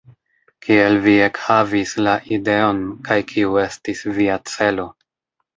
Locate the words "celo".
4.55-4.91